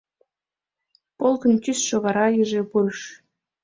[1.17, 2.99] Полкын тӱсшӧ вара иже пурыш.